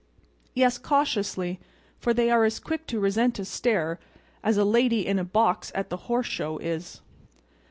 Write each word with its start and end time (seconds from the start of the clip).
Yes, 0.55 0.79
cautiously; 0.79 1.59
for 1.99 2.11
they 2.11 2.31
are 2.31 2.43
as 2.43 2.59
quick 2.59 2.87
to 2.87 2.99
resent 2.99 3.37
a 3.37 3.45
stare 3.45 3.99
as 4.43 4.57
a 4.57 4.65
lady 4.65 5.05
in 5.05 5.19
a 5.19 5.23
box 5.23 5.71
at 5.75 5.91
the 5.91 5.97
horse 6.09 6.25
show 6.25 6.57
is. 6.57 7.01